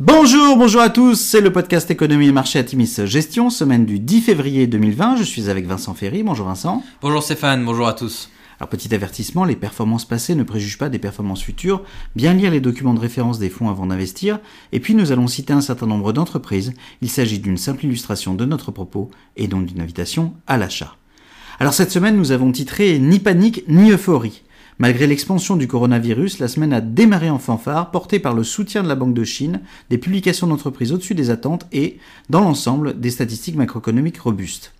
Bonjour, 0.00 0.56
bonjour 0.56 0.80
à 0.80 0.90
tous, 0.90 1.16
c'est 1.16 1.40
le 1.40 1.52
podcast 1.52 1.90
Économie 1.90 2.28
et 2.28 2.32
Marché 2.32 2.60
Atimis 2.60 3.00
Gestion, 3.04 3.50
semaine 3.50 3.84
du 3.84 3.98
10 3.98 4.20
février 4.20 4.68
2020. 4.68 5.16
Je 5.16 5.24
suis 5.24 5.50
avec 5.50 5.66
Vincent 5.66 5.92
Ferry. 5.92 6.22
Bonjour 6.22 6.46
Vincent. 6.46 6.84
Bonjour 7.02 7.20
Stéphane, 7.20 7.64
bonjour 7.64 7.88
à 7.88 7.94
tous. 7.94 8.30
Alors 8.60 8.68
petit 8.68 8.94
avertissement, 8.94 9.44
les 9.44 9.56
performances 9.56 10.04
passées 10.04 10.36
ne 10.36 10.44
préjugent 10.44 10.78
pas 10.78 10.88
des 10.88 11.00
performances 11.00 11.42
futures. 11.42 11.82
Bien 12.14 12.32
lire 12.32 12.52
les 12.52 12.60
documents 12.60 12.94
de 12.94 13.00
référence 13.00 13.40
des 13.40 13.50
fonds 13.50 13.70
avant 13.70 13.86
d'investir. 13.86 14.38
Et 14.70 14.78
puis 14.78 14.94
nous 14.94 15.10
allons 15.10 15.26
citer 15.26 15.52
un 15.52 15.60
certain 15.60 15.86
nombre 15.86 16.12
d'entreprises. 16.12 16.74
Il 17.02 17.10
s'agit 17.10 17.40
d'une 17.40 17.56
simple 17.56 17.84
illustration 17.84 18.36
de 18.36 18.44
notre 18.44 18.70
propos 18.70 19.10
et 19.36 19.48
donc 19.48 19.66
d'une 19.66 19.80
invitation 19.80 20.34
à 20.46 20.58
l'achat. 20.58 20.94
Alors 21.58 21.74
cette 21.74 21.90
semaine 21.90 22.16
nous 22.16 22.30
avons 22.30 22.52
titré 22.52 23.00
Ni 23.00 23.18
panique 23.18 23.64
ni 23.66 23.90
euphorie. 23.90 24.44
Malgré 24.80 25.08
l'expansion 25.08 25.56
du 25.56 25.66
coronavirus, 25.66 26.38
la 26.38 26.46
semaine 26.46 26.72
a 26.72 26.80
démarré 26.80 27.30
en 27.30 27.40
fanfare, 27.40 27.90
portée 27.90 28.20
par 28.20 28.32
le 28.32 28.44
soutien 28.44 28.84
de 28.84 28.88
la 28.88 28.94
Banque 28.94 29.14
de 29.14 29.24
Chine, 29.24 29.60
des 29.90 29.98
publications 29.98 30.46
d'entreprises 30.46 30.92
au-dessus 30.92 31.16
des 31.16 31.30
attentes 31.30 31.66
et, 31.72 31.98
dans 32.30 32.42
l'ensemble, 32.42 33.00
des 33.00 33.10
statistiques 33.10 33.56
macroéconomiques 33.56 34.20
robustes. 34.20 34.72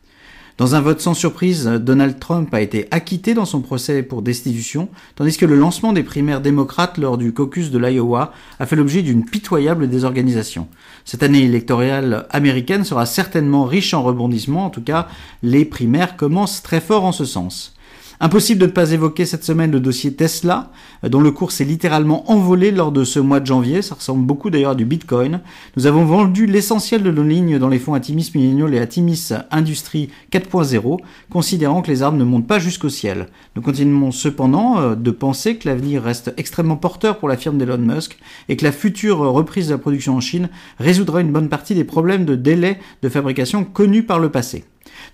Dans 0.56 0.76
un 0.76 0.80
vote 0.80 1.00
sans 1.00 1.14
surprise, 1.14 1.66
Donald 1.66 2.20
Trump 2.20 2.52
a 2.54 2.60
été 2.60 2.86
acquitté 2.92 3.34
dans 3.34 3.44
son 3.44 3.60
procès 3.60 4.04
pour 4.04 4.22
destitution, 4.22 4.88
tandis 5.16 5.36
que 5.36 5.46
le 5.46 5.56
lancement 5.56 5.92
des 5.92 6.04
primaires 6.04 6.40
démocrates 6.40 6.98
lors 6.98 7.18
du 7.18 7.32
caucus 7.32 7.72
de 7.72 7.78
l'Iowa 7.78 8.32
a 8.60 8.66
fait 8.66 8.76
l'objet 8.76 9.02
d'une 9.02 9.24
pitoyable 9.24 9.88
désorganisation. 9.88 10.68
Cette 11.04 11.24
année 11.24 11.42
électorale 11.42 12.26
américaine 12.30 12.84
sera 12.84 13.04
certainement 13.04 13.64
riche 13.64 13.94
en 13.94 14.04
rebondissements, 14.04 14.66
en 14.66 14.70
tout 14.70 14.82
cas 14.82 15.08
les 15.42 15.64
primaires 15.64 16.16
commencent 16.16 16.62
très 16.62 16.80
fort 16.80 17.04
en 17.04 17.12
ce 17.12 17.24
sens. 17.24 17.74
Impossible 18.20 18.60
de 18.60 18.66
ne 18.66 18.72
pas 18.72 18.90
évoquer 18.90 19.26
cette 19.26 19.44
semaine 19.44 19.70
le 19.70 19.78
dossier 19.78 20.12
Tesla, 20.12 20.72
dont 21.04 21.20
le 21.20 21.30
cours 21.30 21.52
s'est 21.52 21.64
littéralement 21.64 22.28
envolé 22.30 22.72
lors 22.72 22.90
de 22.90 23.04
ce 23.04 23.20
mois 23.20 23.38
de 23.38 23.46
janvier. 23.46 23.80
Ça 23.80 23.94
ressemble 23.94 24.26
beaucoup 24.26 24.50
d'ailleurs 24.50 24.72
à 24.72 24.74
du 24.74 24.84
Bitcoin. 24.84 25.40
Nous 25.76 25.86
avons 25.86 26.04
vendu 26.04 26.46
l'essentiel 26.46 27.04
de 27.04 27.12
nos 27.12 27.22
lignes 27.22 27.60
dans 27.60 27.68
les 27.68 27.78
fonds 27.78 27.94
Atimis 27.94 28.32
Millennial 28.34 28.74
et 28.74 28.80
Atimis 28.80 29.28
Industrie 29.52 30.10
4.0, 30.32 30.98
considérant 31.30 31.80
que 31.80 31.92
les 31.92 32.02
arbres 32.02 32.18
ne 32.18 32.24
montent 32.24 32.48
pas 32.48 32.58
jusqu'au 32.58 32.88
ciel. 32.88 33.28
Nous 33.54 33.62
continuons 33.62 34.10
cependant 34.10 34.80
euh, 34.80 34.94
de 34.96 35.10
penser 35.12 35.56
que 35.56 35.68
l'avenir 35.68 36.02
reste 36.02 36.34
extrêmement 36.36 36.76
porteur 36.76 37.18
pour 37.18 37.28
la 37.28 37.36
firme 37.36 37.56
d'Elon 37.56 37.78
Musk 37.78 38.18
et 38.48 38.56
que 38.56 38.64
la 38.64 38.72
future 38.72 39.18
reprise 39.18 39.68
de 39.68 39.72
la 39.74 39.78
production 39.78 40.16
en 40.16 40.20
Chine 40.20 40.48
résoudra 40.80 41.20
une 41.20 41.30
bonne 41.30 41.48
partie 41.48 41.76
des 41.76 41.84
problèmes 41.84 42.24
de 42.24 42.34
délai 42.34 42.80
de 43.02 43.08
fabrication 43.08 43.64
connus 43.64 44.02
par 44.02 44.18
le 44.18 44.30
passé. 44.30 44.64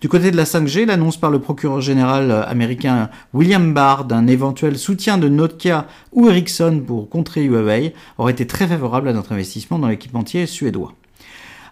Du 0.05 0.11
côté 0.11 0.31
de 0.31 0.37
la 0.37 0.45
5G, 0.45 0.85
l'annonce 0.85 1.17
par 1.17 1.31
le 1.31 1.39
procureur 1.39 1.81
général 1.81 2.31
euh, 2.31 2.45
américain 2.45 3.09
William 3.33 3.73
Barr 3.73 4.05
d'un 4.05 4.27
éventuel 4.27 4.77
soutien 4.77 5.17
de 5.17 5.31
Nokia 5.31 5.87
ou 6.13 6.29
Ericsson 6.29 6.83
pour 6.87 7.09
contrer 7.09 7.45
Huawei 7.45 7.95
aurait 8.19 8.33
été 8.33 8.47
très 8.47 8.67
favorable 8.67 9.09
à 9.09 9.15
notre 9.15 9.33
investissement 9.33 9.79
dans 9.79 9.89
l'équipementier 9.89 10.45
suédois. 10.45 10.93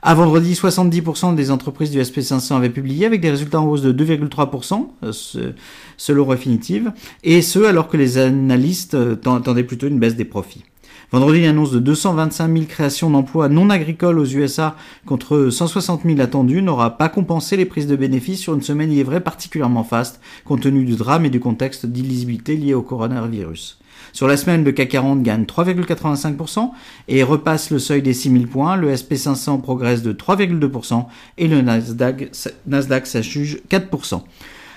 À 0.00 0.14
vendredi, 0.14 0.54
70% 0.54 1.34
des 1.34 1.50
entreprises 1.50 1.90
du 1.90 2.00
SP500 2.00 2.56
avaient 2.56 2.70
publié 2.70 3.04
avec 3.04 3.20
des 3.20 3.30
résultats 3.30 3.60
en 3.60 3.66
hausse 3.66 3.82
de 3.82 3.92
2,3% 3.92 4.86
euh, 5.02 5.52
selon 5.98 6.24
Refinitiv, 6.24 6.90
et 7.24 7.42
ce 7.42 7.58
alors 7.58 7.88
que 7.88 7.98
les 7.98 8.16
analystes 8.16 8.94
euh, 8.94 9.14
attendaient 9.26 9.62
plutôt 9.62 9.88
une 9.88 9.98
baisse 9.98 10.16
des 10.16 10.24
profits. 10.24 10.64
Vendredi, 11.12 11.40
une 11.40 11.44
annonce 11.44 11.72
de 11.72 11.78
225 11.78 12.50
000 12.50 12.64
créations 12.64 13.10
d'emplois 13.10 13.50
non 13.50 13.68
agricoles 13.68 14.18
aux 14.18 14.24
USA 14.24 14.76
contre 15.04 15.50
160 15.50 16.04
000 16.06 16.18
attendus 16.20 16.62
n'aura 16.62 16.96
pas 16.96 17.10
compensé 17.10 17.58
les 17.58 17.66
prises 17.66 17.86
de 17.86 17.96
bénéfices 17.96 18.40
sur 18.40 18.54
une 18.54 18.62
semaine, 18.62 18.90
vrai, 19.02 19.20
particulièrement 19.20 19.84
faste, 19.84 20.22
compte 20.46 20.62
tenu 20.62 20.86
du 20.86 20.96
drame 20.96 21.26
et 21.26 21.30
du 21.30 21.38
contexte 21.38 21.84
d'illisibilité 21.84 22.56
lié 22.56 22.72
au 22.72 22.80
coronavirus. 22.80 23.78
Sur 24.14 24.26
la 24.26 24.38
semaine, 24.38 24.64
le 24.64 24.72
CAC 24.72 24.88
40 24.88 25.22
gagne 25.22 25.44
3,85% 25.44 26.70
et 27.08 27.22
repasse 27.22 27.68
le 27.68 27.78
seuil 27.78 28.00
des 28.00 28.14
6000 28.14 28.48
points. 28.48 28.76
Le 28.76 28.94
SP500 28.94 29.60
progresse 29.60 30.02
de 30.02 30.14
3,2% 30.14 31.04
et 31.36 31.46
le 31.46 31.60
Nasdaq, 31.60 32.30
Nasdaq 32.66 33.06
s'ajuge 33.06 33.60
4%. 33.70 34.22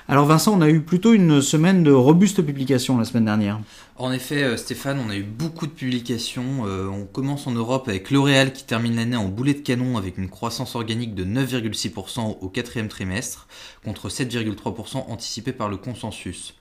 Alors 0.08 0.28
Vincent, 0.28 0.56
on 0.56 0.62
a 0.62 0.70
eu 0.70 0.82
plutôt 0.82 1.14
une 1.14 1.42
semaine 1.42 1.82
de 1.82 1.92
robustes 1.92 2.44
publications 2.44 2.96
la 2.96 3.06
semaine 3.06 3.26
dernière. 3.26 3.60
En 3.96 4.12
effet, 4.12 4.44
euh, 4.44 4.56
Stéphane, 4.56 5.00
on 5.00 5.10
a 5.10 5.16
eu 5.16 5.24
beaucoup 5.24 5.66
de 5.66 5.72
publications. 5.72 6.68
Euh, 6.68 6.88
on 6.88 7.06
commence 7.06 7.48
en 7.48 7.52
Europe 7.52 7.88
avec 7.88 8.12
L'Oréal 8.12 8.54
qui 8.54 8.66
termine 8.66 8.98
l'année 8.98 9.16
en 9.16 9.30
boulet 9.30 9.56
de 9.56 9.62
canon 9.62 9.98
avec 9.98 10.20
une 10.20 10.30
croissance 10.30 10.76
organique 10.76 11.16
de 11.16 11.26
9,6% 11.26 12.38
au 12.40 12.50
quatrième 12.50 12.88
trimestre 12.88 13.48
contre 13.84 14.10
7,3% 14.10 15.10
anticipé 15.10 15.54
par 15.54 15.70
le 15.70 15.78
consensus. 15.78 16.54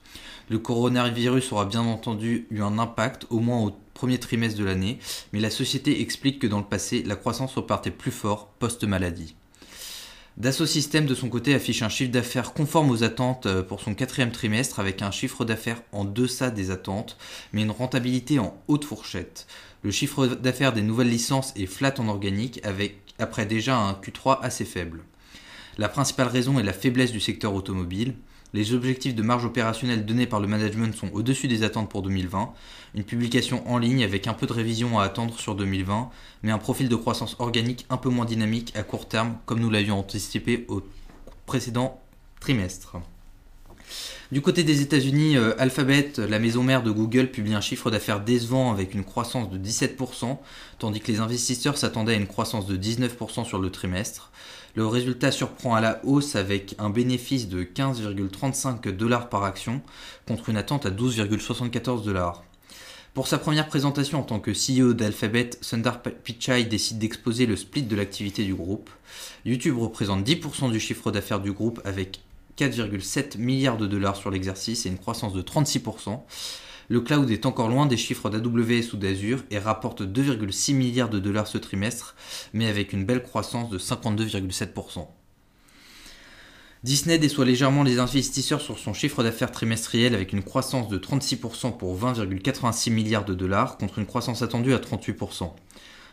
Le 0.49 0.57
coronavirus 0.57 1.51
aura 1.51 1.65
bien 1.65 1.81
entendu 1.81 2.47
eu 2.49 2.63
un 2.63 2.79
impact, 2.79 3.27
au 3.29 3.41
moins 3.41 3.59
au 3.59 3.77
premier 3.93 4.17
trimestre 4.17 4.57
de 4.57 4.65
l'année, 4.65 4.97
mais 5.33 5.39
la 5.39 5.51
société 5.51 6.01
explique 6.01 6.39
que 6.39 6.47
dans 6.47 6.59
le 6.59 6.65
passé, 6.65 7.03
la 7.05 7.15
croissance 7.15 7.53
repartait 7.53 7.91
plus 7.91 8.11
fort 8.11 8.47
post-maladie. 8.57 9.35
Dassault 10.37 10.65
Systèmes 10.65 11.05
de 11.05 11.15
son 11.15 11.29
côté 11.29 11.55
affiche 11.55 11.81
un 11.81 11.87
chiffre 11.87 12.11
d'affaires 12.11 12.51
conforme 12.51 12.91
aux 12.91 13.03
attentes 13.03 13.45
euh, 13.45 13.63
pour 13.63 13.79
son 13.79 13.95
quatrième 13.95 14.31
trimestre 14.31 14.81
avec 14.81 15.01
un 15.01 15.09
chiffre 15.09 15.45
d'affaires 15.45 15.81
en 15.93 16.03
deçà 16.03 16.51
des 16.51 16.71
attentes 16.71 17.17
mais 17.53 17.61
une 17.61 17.71
rentabilité 17.71 18.37
en 18.37 18.61
haute 18.67 18.83
fourchette. 18.83 19.47
Le 19.81 19.91
chiffre 19.91 20.27
d'affaires 20.27 20.73
des 20.73 20.81
nouvelles 20.81 21.09
licences 21.09 21.53
est 21.55 21.67
flat 21.67 21.93
en 21.99 22.09
organique 22.09 22.59
avec 22.65 22.97
après 23.17 23.45
déjà 23.45 23.77
un 23.77 23.93
Q3 23.93 24.41
assez 24.41 24.65
faible. 24.65 25.05
La 25.77 25.87
principale 25.87 26.27
raison 26.27 26.59
est 26.59 26.63
la 26.63 26.73
faiblesse 26.73 27.13
du 27.13 27.21
secteur 27.21 27.53
automobile. 27.53 28.15
Les 28.55 28.73
objectifs 28.73 29.13
de 29.13 29.21
marge 29.21 29.43
opérationnelle 29.43 30.05
donnés 30.05 30.27
par 30.27 30.39
le 30.39 30.47
management 30.47 30.95
sont 30.95 31.09
au-dessus 31.11 31.49
des 31.49 31.63
attentes 31.63 31.89
pour 31.89 32.01
2020. 32.03 32.53
Une 32.95 33.03
publication 33.03 33.69
en 33.69 33.77
ligne 33.77 34.01
avec 34.01 34.27
un 34.27 34.33
peu 34.33 34.47
de 34.47 34.53
révision 34.53 34.97
à 34.97 35.03
attendre 35.03 35.37
sur 35.37 35.55
2020, 35.55 36.09
mais 36.41 36.53
un 36.53 36.57
profil 36.57 36.87
de 36.87 36.95
croissance 36.95 37.35
organique 37.39 37.85
un 37.89 37.97
peu 37.97 38.07
moins 38.07 38.23
dynamique 38.23 38.71
à 38.77 38.83
court 38.83 39.09
terme, 39.09 39.35
comme 39.45 39.59
nous 39.59 39.69
l'avions 39.69 39.99
anticipé 39.99 40.63
au 40.69 40.81
précédent 41.45 42.01
trimestre. 42.39 42.95
Du 44.31 44.41
côté 44.41 44.63
des 44.63 44.81
États-Unis, 44.81 45.37
euh, 45.37 45.53
Alphabet, 45.59 46.13
la 46.17 46.39
maison 46.39 46.63
mère 46.63 46.81
de 46.81 46.89
Google, 46.89 47.29
publie 47.29 47.53
un 47.53 47.61
chiffre 47.61 47.91
d'affaires 47.91 48.21
décevant 48.21 48.71
avec 48.71 48.93
une 48.95 49.03
croissance 49.03 49.51
de 49.51 49.57
17%, 49.57 50.37
tandis 50.79 50.99
que 50.99 51.11
les 51.11 51.19
investisseurs 51.19 51.77
s'attendaient 51.77 52.13
à 52.13 52.17
une 52.17 52.25
croissance 52.25 52.65
de 52.65 52.75
19% 52.75 53.45
sur 53.45 53.59
le 53.59 53.69
trimestre. 53.69 54.31
Le 54.73 54.87
résultat 54.87 55.31
surprend 55.31 55.75
à 55.75 55.79
la 55.79 56.01
hausse 56.03 56.35
avec 56.35 56.75
un 56.79 56.89
bénéfice 56.89 57.47
de 57.47 57.63
15,35 57.63 58.89
dollars 58.89 59.29
par 59.29 59.43
action 59.43 59.81
contre 60.27 60.49
une 60.49 60.57
attente 60.57 60.85
à 60.85 60.89
12,74 60.89 62.03
dollars. 62.03 62.43
Pour 63.13 63.29
sa 63.29 63.37
première 63.37 63.67
présentation 63.67 64.19
en 64.19 64.23
tant 64.23 64.41
que 64.41 64.51
CEO 64.51 64.93
d'Alphabet, 64.93 65.51
Sundar 65.61 66.01
Pichai 66.01 66.65
décide 66.65 66.99
d'exposer 66.99 67.45
le 67.45 67.55
split 67.55 67.83
de 67.83 67.95
l'activité 67.95 68.43
du 68.43 68.53
groupe. 68.53 68.89
YouTube 69.45 69.77
représente 69.77 70.27
10% 70.27 70.69
du 70.69 70.81
chiffre 70.81 71.11
d'affaires 71.11 71.39
du 71.39 71.53
groupe 71.53 71.79
avec 71.85 72.19
4,7 72.57 73.37
milliards 73.37 73.77
de 73.77 73.87
dollars 73.87 74.15
sur 74.15 74.31
l'exercice 74.31 74.85
et 74.85 74.89
une 74.89 74.97
croissance 74.97 75.33
de 75.33 75.41
36%. 75.41 76.21
Le 76.87 77.01
cloud 77.01 77.29
est 77.31 77.45
encore 77.45 77.69
loin 77.69 77.87
des 77.87 77.97
chiffres 77.97 78.29
d'AWS 78.29 78.93
ou 78.93 78.97
d'Azure 78.97 79.43
et 79.49 79.57
rapporte 79.57 80.03
2,6 80.03 80.75
milliards 80.75 81.09
de 81.09 81.19
dollars 81.19 81.47
ce 81.47 81.57
trimestre, 81.57 82.15
mais 82.53 82.67
avec 82.67 82.93
une 82.93 83.05
belle 83.05 83.23
croissance 83.23 83.69
de 83.69 83.79
52,7%. 83.79 85.07
Disney 86.83 87.17
déçoit 87.17 87.45
légèrement 87.45 87.81
les 87.81 87.97
investisseurs 87.97 88.61
sur 88.61 88.77
son 88.77 88.93
chiffre 88.93 89.23
d'affaires 89.23 89.51
trimestriel 89.51 90.13
avec 90.13 90.33
une 90.33 90.43
croissance 90.43 90.87
de 90.87 90.99
36% 90.99 91.75
pour 91.77 91.99
20,86 91.99 92.91
milliards 92.91 93.25
de 93.25 93.33
dollars 93.33 93.77
contre 93.77 93.97
une 93.97 94.05
croissance 94.05 94.43
attendue 94.43 94.75
à 94.75 94.77
38%. 94.77 95.51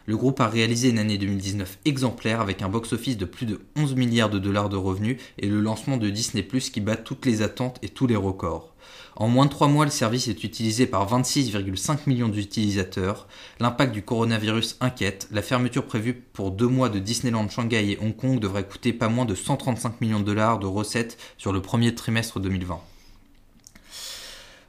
Le 0.07 0.17
groupe 0.17 0.41
a 0.41 0.49
réalisé 0.49 0.91
une 0.91 0.99
année 0.99 1.19
2019 1.19 1.79
exemplaire 1.85 2.41
avec 2.41 2.63
un 2.63 2.69
box-office 2.69 3.17
de 3.17 3.25
plus 3.25 3.47
de 3.47 3.61
11 3.77 3.95
milliards 3.95 4.31
de 4.31 4.39
dollars 4.39 4.69
de 4.69 4.77
revenus 4.77 5.19
et 5.39 5.47
le 5.47 5.61
lancement 5.61 5.97
de 5.97 6.11
Disney 6.11 6.43
qui 6.43 6.81
bat 6.81 6.97
toutes 6.97 7.25
les 7.25 7.43
attentes 7.43 7.79
et 7.83 7.89
tous 7.89 8.07
les 8.07 8.17
records. 8.17 8.73
En 9.15 9.29
moins 9.29 9.45
de 9.45 9.51
3 9.51 9.69
mois, 9.69 9.85
le 9.85 9.91
service 9.91 10.27
est 10.29 10.43
utilisé 10.43 10.87
par 10.87 11.07
26,5 11.07 12.09
millions 12.09 12.29
d'utilisateurs. 12.29 13.29
L'impact 13.61 13.93
du 13.93 14.03
coronavirus 14.03 14.77
inquiète. 14.81 15.29
La 15.31 15.43
fermeture 15.43 15.85
prévue 15.85 16.15
pour 16.15 16.51
deux 16.51 16.67
mois 16.67 16.89
de 16.89 16.99
Disneyland 16.99 17.49
Shanghai 17.49 17.91
et 17.91 17.99
Hong 18.01 18.17
Kong 18.17 18.41
devrait 18.41 18.67
coûter 18.67 18.93
pas 18.93 19.09
moins 19.09 19.27
de 19.27 19.35
135 19.35 20.01
millions 20.01 20.21
de 20.21 20.25
dollars 20.25 20.59
de 20.59 20.67
recettes 20.67 21.19
sur 21.39 21.53
le 21.53 21.63
premier 21.63 21.95
trimestre 21.95 22.41
2020. 22.41 22.81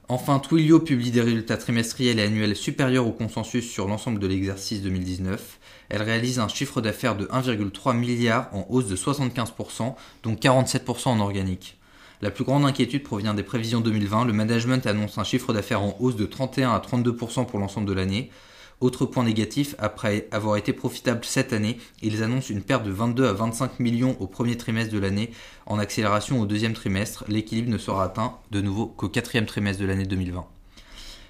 Enfin, 0.09 0.39
Twilio 0.39 0.81
publie 0.81 1.11
des 1.11 1.21
résultats 1.21 1.55
trimestriels 1.55 2.19
et 2.19 2.23
annuels 2.23 2.57
supérieurs 2.57 3.07
au 3.07 3.13
consensus 3.13 3.69
sur 3.69 3.87
l'ensemble 3.87 4.19
de 4.19 4.27
l'exercice 4.27 4.81
2019. 4.81 5.59
Elle 5.87 6.01
réalise 6.01 6.39
un 6.39 6.49
chiffre 6.49 6.81
d'affaires 6.81 7.15
de 7.15 7.25
1,3 7.27 7.95
milliard 7.95 8.49
en 8.51 8.65
hausse 8.69 8.87
de 8.87 8.97
75%, 8.97 9.95
dont 10.23 10.33
47% 10.33 11.07
en 11.07 11.19
organique. 11.21 11.77
La 12.21 12.31
plus 12.31 12.43
grande 12.43 12.65
inquiétude 12.65 13.03
provient 13.03 13.33
des 13.33 13.43
prévisions 13.43 13.79
2020. 13.79 14.25
Le 14.25 14.33
management 14.33 14.85
annonce 14.87 15.17
un 15.17 15.23
chiffre 15.23 15.53
d'affaires 15.53 15.81
en 15.81 15.95
hausse 15.99 16.17
de 16.17 16.25
31 16.25 16.71
à 16.71 16.79
32% 16.79 17.45
pour 17.45 17.59
l'ensemble 17.59 17.87
de 17.87 17.93
l'année. 17.93 18.29
Autre 18.83 19.05
point 19.05 19.23
négatif, 19.23 19.75
après 19.79 20.27
avoir 20.31 20.57
été 20.57 20.73
profitable 20.73 21.21
cette 21.23 21.53
année, 21.53 21.77
ils 22.01 22.21
annoncent 22.21 22.49
une 22.49 22.61
perte 22.61 22.83
de 22.83 22.91
22 22.91 23.25
à 23.25 23.31
25 23.31 23.79
millions 23.79 24.17
au 24.19 24.27
premier 24.27 24.57
trimestre 24.57 24.93
de 24.93 24.99
l'année, 24.99 25.31
en 25.65 25.79
accélération 25.79 26.41
au 26.41 26.45
deuxième 26.45 26.73
trimestre. 26.73 27.23
L'équilibre 27.29 27.69
ne 27.69 27.77
sera 27.77 28.03
atteint 28.03 28.33
de 28.51 28.59
nouveau 28.59 28.87
qu'au 28.87 29.07
quatrième 29.07 29.45
trimestre 29.45 29.81
de 29.81 29.87
l'année 29.87 30.03
2020. 30.03 30.45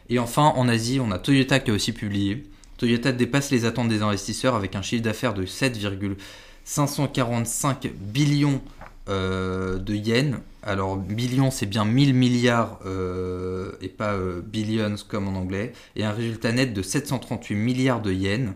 Et 0.09 0.17
enfin, 0.17 0.51
en 0.55 0.67
Asie, 0.67 0.99
on 0.99 1.11
a 1.11 1.19
Toyota 1.19 1.59
qui 1.59 1.69
a 1.69 1.75
aussi 1.75 1.93
publié. 1.93 2.49
Toyota 2.77 3.11
dépasse 3.11 3.51
les 3.51 3.65
attentes 3.65 3.89
des 3.89 4.01
investisseurs 4.01 4.55
avec 4.55 4.75
un 4.75 4.81
chiffre 4.81 5.03
d'affaires 5.03 5.35
de 5.35 5.45
7,545 5.45 7.91
billions 7.99 8.63
euh, 9.09 9.79
de 9.79 9.93
yens. 9.93 10.37
Alors, 10.61 10.95
billions, 10.95 11.51
c'est 11.51 11.65
bien 11.65 11.83
1000 11.83 12.13
milliards 12.13 12.79
euh, 12.85 13.73
et 13.81 13.89
pas 13.89 14.13
euh, 14.13 14.41
billions 14.41 14.95
comme 15.07 15.27
en 15.27 15.37
anglais. 15.37 15.73
Et 15.95 16.05
un 16.05 16.11
résultat 16.11 16.53
net 16.53 16.73
de 16.73 16.81
738 16.81 17.55
milliards 17.55 18.01
de 18.01 18.13
yens, 18.13 18.53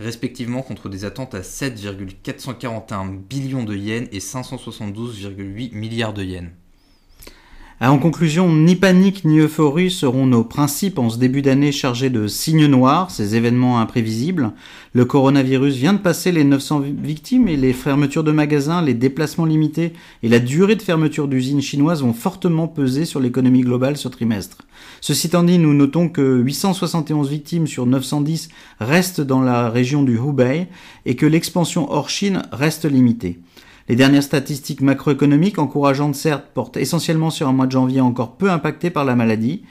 respectivement 0.00 0.62
contre 0.62 0.88
des 0.88 1.04
attentes 1.04 1.34
à 1.34 1.42
7,441 1.42 3.06
billions 3.06 3.62
de 3.62 3.76
yens 3.76 4.08
et 4.10 4.18
572,8 4.18 5.72
milliards 5.74 6.14
de 6.14 6.24
yens. 6.24 6.50
En 7.78 7.98
conclusion, 7.98 8.50
ni 8.50 8.74
panique 8.74 9.26
ni 9.26 9.38
euphorie 9.38 9.90
seront 9.90 10.24
nos 10.24 10.44
principes 10.44 10.98
en 10.98 11.10
ce 11.10 11.18
début 11.18 11.42
d'année 11.42 11.72
chargé 11.72 12.08
de 12.08 12.26
signes 12.26 12.64
noirs, 12.64 13.10
ces 13.10 13.36
événements 13.36 13.80
imprévisibles. 13.80 14.52
Le 14.94 15.04
coronavirus 15.04 15.74
vient 15.74 15.92
de 15.92 15.98
passer 15.98 16.32
les 16.32 16.42
900 16.42 16.80
victimes 16.80 17.48
et 17.48 17.56
les 17.58 17.74
fermetures 17.74 18.24
de 18.24 18.32
magasins, 18.32 18.80
les 18.80 18.94
déplacements 18.94 19.44
limités 19.44 19.92
et 20.22 20.30
la 20.30 20.38
durée 20.38 20.76
de 20.76 20.80
fermeture 20.80 21.28
d'usines 21.28 21.60
chinoises 21.60 22.00
vont 22.00 22.14
fortement 22.14 22.66
peser 22.66 23.04
sur 23.04 23.20
l'économie 23.20 23.60
globale 23.60 23.98
ce 23.98 24.08
trimestre. 24.08 24.62
Ceci 25.02 25.26
étant 25.26 25.42
dit, 25.42 25.58
nous 25.58 25.74
notons 25.74 26.08
que 26.08 26.38
871 26.38 27.28
victimes 27.28 27.66
sur 27.66 27.84
910 27.84 28.48
restent 28.80 29.20
dans 29.20 29.42
la 29.42 29.68
région 29.68 30.02
du 30.02 30.16
Hubei 30.16 30.68
et 31.04 31.14
que 31.14 31.26
l'expansion 31.26 31.92
hors 31.92 32.08
Chine 32.08 32.40
reste 32.52 32.86
limitée. 32.86 33.38
Les 33.88 33.94
dernières 33.94 34.24
statistiques 34.24 34.80
macroéconomiques 34.80 35.60
encourageantes 35.60 36.16
certes 36.16 36.46
portent 36.52 36.76
essentiellement 36.76 37.30
sur 37.30 37.46
un 37.46 37.52
mois 37.52 37.66
de 37.66 37.72
janvier 37.72 38.00
encore 38.00 38.36
peu 38.36 38.50
impacté 38.50 38.90
par 38.90 39.04
la 39.04 39.14
maladie. 39.14 39.62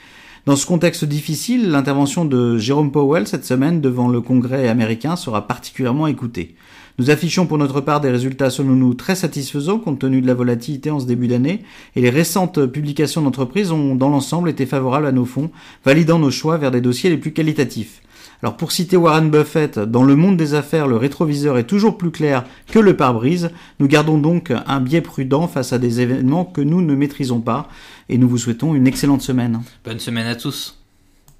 Dans 0.46 0.56
ce 0.56 0.66
contexte 0.66 1.04
difficile, 1.04 1.70
l'intervention 1.70 2.24
de 2.24 2.58
Jérôme 2.58 2.94
Powell 2.94 3.28
cette 3.28 3.44
semaine 3.44 3.82
devant 3.82 4.08
le 4.08 4.22
Congrès 4.22 4.70
américain 4.70 5.18
sera 5.18 5.48
particulièrement 5.48 6.08
écoutée. 6.08 6.56
Nous 6.98 7.10
affichons 7.10 7.46
pour 7.46 7.58
notre 7.58 7.82
part 7.82 8.00
des 8.00 8.10
résultats 8.10 8.50
selon 8.50 8.72
nous 8.72 8.94
très 8.94 9.16
satisfaisants 9.16 9.80
compte 9.80 10.00
tenu 10.00 10.22
de 10.22 10.28
la 10.28 10.34
volatilité 10.34 10.92
en 10.92 11.02
ce 11.02 11.08
début 11.08 11.28
d'année 11.28 11.64
et 11.98 12.02
les 12.02 12.10
récentes 12.10 12.68
publications 12.68 13.22
d'entreprises 13.22 13.74
ont 13.74 13.96
dans 13.96 14.08
l'ensemble 14.08 14.50
été 14.50 14.66
favorables 14.66 15.08
à 15.08 15.12
nos 15.12 15.26
fonds, 15.26 15.52
validant 15.84 16.20
nos 16.20 16.32
choix 16.32 16.58
vers 16.58 16.72
des 16.72 16.80
dossiers 16.80 17.10
les 17.10 17.18
plus 17.18 17.34
qualitatifs. 17.34 18.02
Alors 18.42 18.58
pour 18.58 18.72
citer 18.72 18.98
Warren 18.98 19.30
Buffett, 19.30 19.80
dans 19.80 20.04
le 20.04 20.16
monde 20.16 20.38
des 20.38 20.54
affaires, 20.54 20.88
le 20.88 20.98
rétroviseur 20.98 21.58
est 21.58 21.64
toujours 21.64 21.98
plus 21.98 22.12
clair 22.12 22.46
que 22.68 22.80
le 22.80 22.96
pare-brise. 22.96 23.50
Nous 23.80 23.88
gardons 23.88 24.18
donc 24.18 24.52
un 24.52 24.80
biais 24.80 25.02
prudent 25.02 25.48
face 25.48 25.74
à 25.74 25.80
des 25.80 26.02
événements 26.02 26.46
que 26.46 26.62
nous 26.62 26.82
ne 26.82 26.96
maîtrisons 26.96 27.42
pas 27.42 27.70
et 28.10 28.18
nous 28.18 28.30
vous 28.30 28.38
souhaitons 28.38 28.76
une 28.76 28.88
excellente 28.88 29.22
semaine. 29.22 29.62
Bonne 29.84 30.00
semaine 30.00 30.28
à 30.28 30.36
tous. 30.36 30.85